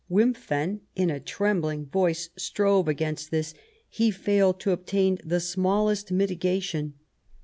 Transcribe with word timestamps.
Wimpffen, 0.09 0.79
in 0.95 1.11
a 1.11 1.19
trembling 1.19 1.85
voice, 1.85 2.29
[strove 2.35 2.87
against 2.87 3.29
this; 3.29 3.53
he 3.87 4.09
failed 4.09 4.59
to 4.61 4.71
obtain 4.71 5.19
the 5.23 5.39
smallest 5.39 6.11
mitigation. 6.11 6.95